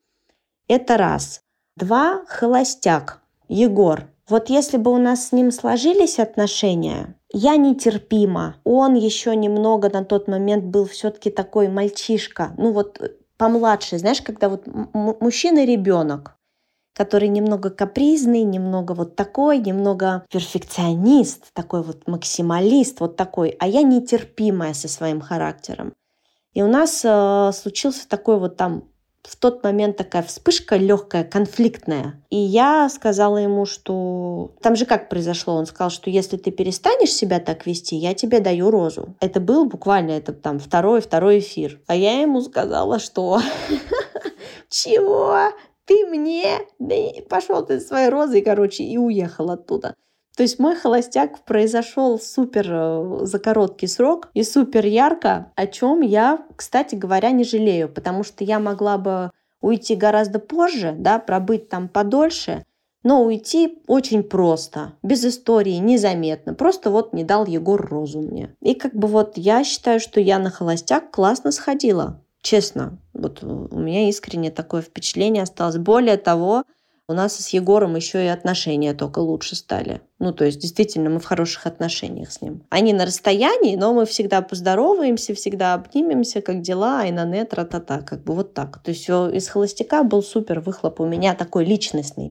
[0.68, 1.42] Это раз.
[1.76, 2.24] Два.
[2.28, 3.22] Холостяк.
[3.48, 4.08] Егор.
[4.28, 8.56] Вот если бы у нас с ним сложились отношения, я нетерпима.
[8.64, 12.56] Он еще немного на тот момент был все-таки такой мальчишка.
[12.58, 13.00] Ну вот
[13.38, 16.36] помладше, знаешь, когда вот мужчина ребенок,
[16.94, 23.82] который немного капризный, немного вот такой, немного перфекционист, такой вот максималист, вот такой, а я
[23.82, 25.94] нетерпимая со своим характером.
[26.54, 28.86] И у нас э, случился такой вот там
[29.28, 32.22] в тот момент такая вспышка легкая, конфликтная.
[32.30, 34.52] И я сказала ему, что...
[34.62, 35.56] Там же как произошло?
[35.56, 39.16] Он сказал, что если ты перестанешь себя так вести, я тебе даю розу.
[39.20, 41.80] Это был буквально, это там второй, второй эфир.
[41.88, 43.42] А я ему сказала, что...
[44.70, 45.52] Чего?
[45.86, 46.60] Ты мне?
[46.80, 46.96] Да
[47.30, 49.96] пошел ты своей розой, короче, и уехал оттуда.
[50.36, 56.02] То есть мой холостяк произошел супер э, за короткий срок и супер ярко, о чем
[56.02, 59.32] я, кстати говоря, не жалею, потому что я могла бы
[59.62, 62.66] уйти гораздо позже, да, пробыть там подольше,
[63.04, 66.54] но уйти очень просто, без истории, незаметно.
[66.54, 68.56] Просто вот не дал Егор розу мне.
[68.62, 72.22] И как бы вот я считаю, что я на холостяк классно сходила.
[72.42, 75.78] Честно, вот у меня искренне такое впечатление осталось.
[75.78, 76.64] Более того,
[77.08, 80.02] у нас с Егором еще и отношения только лучше стали.
[80.20, 82.64] Ну, то есть, действительно, мы в хороших отношениях с ним.
[82.70, 88.02] Они на расстоянии, но мы всегда поздороваемся, всегда обнимемся, как дела, и на нет, ра-та-та,
[88.02, 88.82] как бы вот так.
[88.82, 92.30] То есть, из холостяка был супер выхлоп у меня такой личностный.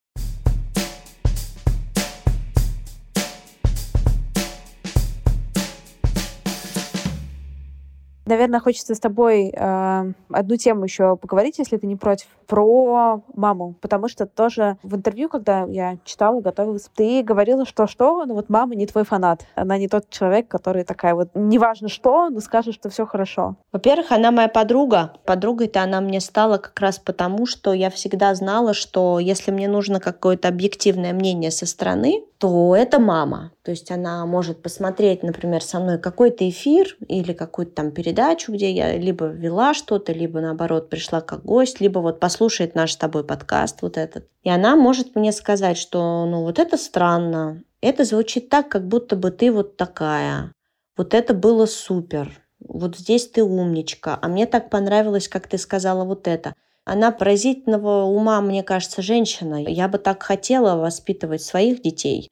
[8.26, 13.74] Наверное, хочется с тобой э, одну тему еще поговорить, если ты не против, про маму.
[13.80, 18.48] Потому что тоже в интервью, когда я читала, готовилась, ты говорила, что что, ну вот
[18.48, 19.46] мама не твой фанат.
[19.54, 23.56] Она не тот человек, который такая вот, неважно что, но скажет, что все хорошо.
[23.72, 25.14] Во-первых, она моя подруга.
[25.24, 30.00] Подругой-то она мне стала как раз потому, что я всегда знала, что если мне нужно
[30.00, 33.52] какое-то объективное мнение со стороны, то это мама.
[33.62, 38.70] То есть она может посмотреть, например, со мной какой-то эфир или какую-то там передачу, где
[38.70, 43.24] я либо вела что-то, либо наоборот пришла как гость, либо вот послушает наш с тобой
[43.24, 44.28] подкаст вот этот.
[44.42, 49.16] И она может мне сказать, что ну вот это странно, это звучит так, как будто
[49.16, 50.52] бы ты вот такая.
[50.98, 52.42] Вот это было супер.
[52.58, 54.18] Вот здесь ты умничка.
[54.20, 56.54] А мне так понравилось, как ты сказала вот это.
[56.84, 59.56] Она поразительного ума, мне кажется, женщина.
[59.56, 62.30] Я бы так хотела воспитывать своих детей.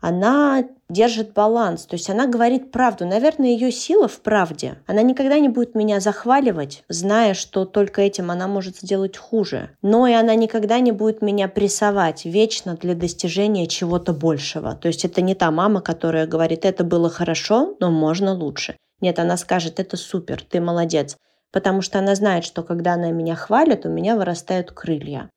[0.00, 3.06] Она держит баланс, то есть она говорит правду.
[3.06, 4.78] Наверное, ее сила в правде.
[4.86, 9.70] Она никогда не будет меня захваливать, зная, что только этим она может сделать хуже.
[9.80, 14.74] Но и она никогда не будет меня прессовать вечно для достижения чего-то большего.
[14.74, 18.76] То есть это не та мама, которая говорит, это было хорошо, но можно лучше.
[19.00, 21.16] Нет, она скажет, это супер, ты молодец
[21.52, 25.30] потому что она знает, что когда она меня хвалит, у меня вырастают крылья.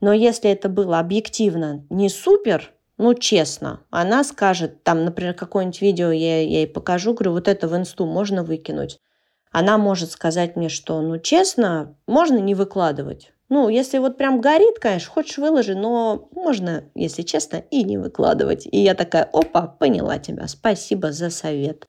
[0.00, 6.10] Но если это было объективно не супер, ну, честно, она скажет, там, например, какое-нибудь видео
[6.12, 8.98] я, я ей покажу, говорю, вот это в инсту можно выкинуть.
[9.50, 13.32] Она может сказать мне, что, ну, честно, можно не выкладывать.
[13.48, 18.66] Ну, если вот прям горит, конечно, хочешь выложи, но можно, если честно, и не выкладывать.
[18.70, 21.86] И я такая, опа, поняла тебя, спасибо за совет.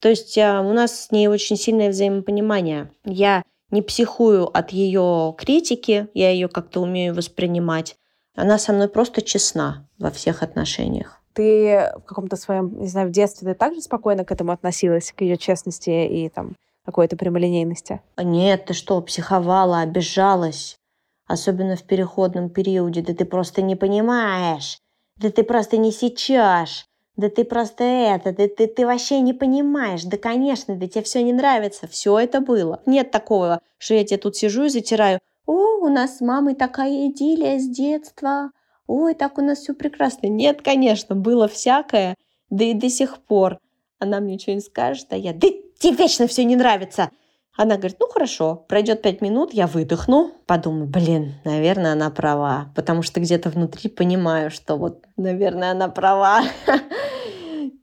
[0.00, 2.90] То есть а, у нас с ней очень сильное взаимопонимание.
[3.04, 7.96] Я не психую от ее критики, я ее как-то умею воспринимать.
[8.34, 11.20] Она со мной просто честна во всех отношениях.
[11.34, 15.20] Ты в каком-то своем, не знаю, в детстве ты также спокойно к этому относилась, к
[15.20, 18.00] ее честности и там какой-то прямолинейности?
[18.16, 20.78] Нет, ты что, психовала, обижалась.
[21.26, 23.02] Особенно в переходном периоде.
[23.02, 24.78] Да ты просто не понимаешь.
[25.16, 26.86] Да ты просто не сейчас.
[27.18, 30.04] Да ты просто это, да ты, ты вообще не понимаешь.
[30.04, 31.88] Да, конечно, да тебе все не нравится.
[31.88, 32.80] Все это было.
[32.86, 35.18] Нет такого, что я тебе тут сижу и затираю.
[35.44, 38.52] О, у нас с мамой такая идиллия с детства.
[38.86, 40.28] Ой, так у нас все прекрасно.
[40.28, 42.14] Нет, конечно, было всякое.
[42.50, 43.58] Да и до сих пор.
[43.98, 45.48] Она мне что-нибудь скажет, а я, да
[45.80, 47.10] тебе вечно все не нравится.
[47.56, 53.02] Она говорит, ну хорошо, пройдет пять минут, я выдохну, подумаю, блин, наверное, она права, потому
[53.02, 56.44] что где-то внутри понимаю, что вот, наверное, она права.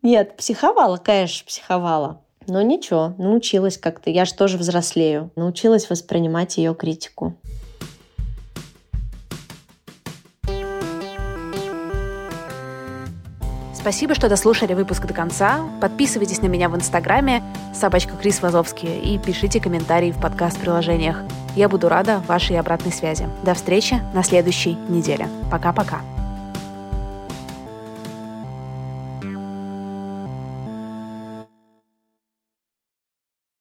[0.06, 2.22] Нет, психовала, конечно, психовала.
[2.46, 4.12] Но ничего, научилась как-то.
[4.12, 5.32] Я же тоже взрослею.
[5.36, 7.36] Научилась воспринимать ее критику.
[13.74, 15.68] Спасибо, что дослушали выпуск до конца.
[15.82, 17.42] Подписывайтесь на меня в Инстаграме
[17.74, 21.24] собачка Крис Вазовский и пишите комментарии в подкаст-приложениях.
[21.56, 23.28] Я буду рада вашей обратной связи.
[23.44, 25.28] До встречи на следующей неделе.
[25.50, 26.02] Пока-пока.